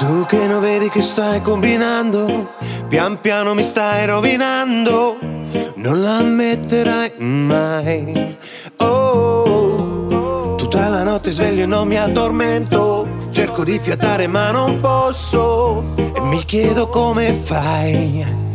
Tu 0.00 0.24
che 0.24 0.46
non 0.46 0.62
vedi 0.62 0.88
che 0.88 1.02
stai 1.02 1.42
combinando, 1.42 2.54
pian 2.88 3.20
piano 3.20 3.52
mi 3.52 3.62
stai 3.62 4.06
rovinando, 4.06 5.18
non 5.74 6.00
l'ammetterai 6.00 7.18
mai. 7.18 8.34
Oh, 8.78 10.54
tutta 10.54 10.88
la 10.88 11.02
notte 11.02 11.32
sveglio 11.32 11.64
e 11.64 11.66
non 11.66 11.86
mi 11.86 11.98
addormento, 11.98 13.06
cerco 13.28 13.62
di 13.62 13.78
fiatare 13.78 14.26
ma 14.26 14.50
non 14.50 14.80
posso 14.80 15.84
e 15.96 16.20
mi 16.22 16.42
chiedo 16.46 16.88
come 16.88 17.34
fai. 17.34 18.49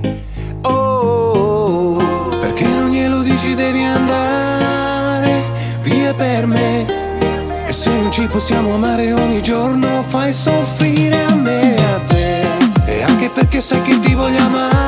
Possiamo 8.35 8.73
amare 8.73 9.13
ogni 9.13 9.41
giorno 9.41 10.03
fai 10.03 10.33
soffrire 10.33 11.23
a 11.23 11.35
me 11.35 11.73
e 11.73 11.83
a 11.85 11.99
te. 12.01 12.41
E 12.85 13.01
anche 13.01 13.29
perché 13.29 13.61
sai 13.61 13.81
che 13.81 13.97
ti 14.01 14.13
voglio 14.13 14.43
amare 14.43 14.84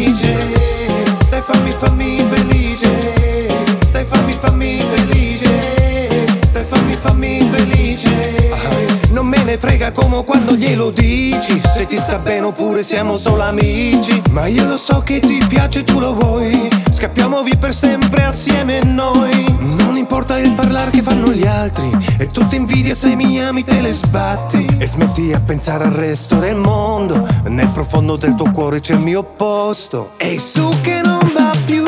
felice, 0.00 0.34
dai 1.28 1.42
fammi, 1.42 1.74
fammi 1.76 2.24
felice, 2.30 3.78
dai 3.92 4.04
fammi, 4.08 4.38
fammi 4.40 4.82
felice, 4.92 6.24
dai 6.52 6.64
fammi, 6.64 6.96
fammi 6.98 7.48
felice. 7.50 8.48
Ah, 8.50 9.08
Non 9.10 9.26
me 9.26 9.42
ne 9.44 9.58
frega 9.58 9.92
come 9.92 10.24
quando 10.24 10.54
glielo 10.54 10.90
dici, 10.90 11.60
se 11.60 11.84
ti 11.84 11.96
sta 11.96 12.18
bene 12.18 12.46
oppure 12.46 12.82
siamo 12.82 13.16
solo 13.18 13.42
amici, 13.42 14.22
ma 14.30 14.46
io 14.46 14.64
lo 14.66 14.78
so 14.78 15.00
che 15.00 15.20
ti 15.20 15.38
piace, 15.46 15.84
tu 15.84 15.98
lo 15.98 16.14
vuoi, 16.14 16.68
scappiamo 16.92 17.42
via 17.42 17.56
per 17.58 17.74
sempre 17.74 18.24
assieme 18.24 18.80
noi, 18.84 19.44
il 20.40 20.52
parlare 20.52 20.90
che 20.90 21.02
fanno 21.02 21.32
gli 21.32 21.46
altri, 21.46 21.90
e 22.18 22.30
tutta 22.30 22.56
invidia 22.56 22.94
se 22.94 23.14
mi 23.14 23.42
ami 23.42 23.64
te 23.64 23.80
le 23.80 23.92
sbatti, 23.92 24.76
e 24.78 24.86
smetti 24.86 25.32
a 25.32 25.40
pensare 25.40 25.84
al 25.84 25.92
resto 25.92 26.36
del 26.36 26.56
mondo, 26.56 27.26
nel 27.44 27.68
profondo 27.68 28.16
del 28.16 28.34
tuo 28.34 28.50
cuore 28.50 28.80
c'è 28.80 28.94
il 28.94 29.00
mio 29.00 29.22
posto, 29.22 30.12
e 30.16 30.38
su 30.38 30.68
che 30.80 31.00
non 31.04 31.30
va 31.34 31.52
più, 31.64 31.84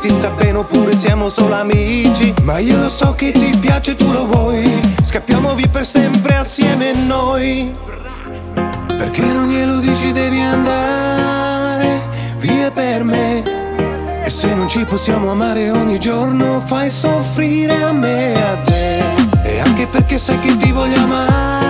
ti 0.00 0.08
sta 0.08 0.30
bene 0.30 0.58
oppure 0.58 0.94
siamo 0.96 1.28
solo 1.28 1.54
amici, 1.54 2.32
ma 2.42 2.58
io 2.58 2.78
lo 2.78 2.88
so 2.88 3.14
che 3.14 3.32
ti 3.32 3.56
piace, 3.58 3.94
tu 3.94 4.10
lo 4.10 4.26
vuoi, 4.26 4.80
scappiamo 5.04 5.54
via 5.54 5.68
per 5.68 5.84
sempre 5.84 6.36
assieme 6.36 6.92
noi. 6.92 7.74
Perché 8.96 9.22
non 9.22 9.48
glielo 9.48 9.78
dici 9.78 10.12
devi 10.12 10.40
andare 10.40 12.02
via 12.38 12.70
per 12.70 13.04
me. 13.04 13.42
E 14.24 14.30
se 14.30 14.54
non 14.54 14.68
ci 14.68 14.84
possiamo 14.84 15.30
amare 15.30 15.70
ogni 15.70 15.98
giorno 15.98 16.60
fai 16.60 16.90
soffrire 16.90 17.82
a 17.82 17.92
me 17.92 18.34
e 18.34 18.40
a 18.40 18.56
te. 18.58 18.98
E 19.44 19.60
anche 19.60 19.86
perché 19.86 20.18
sai 20.18 20.38
che 20.40 20.56
ti 20.56 20.70
voglio 20.72 21.00
amare 21.02 21.66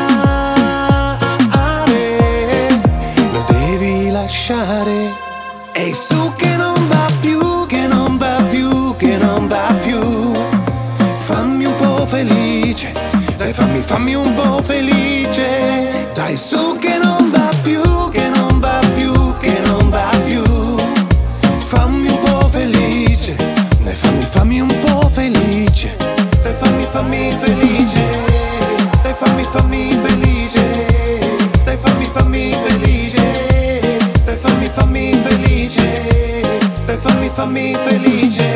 Lo 3.31 3.45
devi 3.47 4.11
lasciare. 4.11 5.27
E 5.73 5.95
su 5.95 6.33
che 6.35 6.57
non 6.57 6.75
va 6.89 7.07
più, 7.21 7.39
che 7.69 7.87
non 7.87 8.17
va 8.17 8.43
più, 8.49 8.97
che 8.97 9.19
non 9.19 9.47
va 9.47 9.77
più. 9.83 10.01
Fammi 11.17 11.67
un 11.67 11.75
po' 11.75 12.07
felice, 12.07 12.93
dai 13.37 13.53
fammi, 13.53 13.81
fammi 13.81 14.15
un 14.15 14.33
po' 14.33 14.63
felice. 14.63 16.09
Dai 16.15 16.35
su 16.35 16.77
che 16.79 16.99
non 17.03 17.31
va 17.31 17.51
più, 17.63 17.83
fa 37.39 37.47
mi 37.47 37.77
felice 37.87 38.48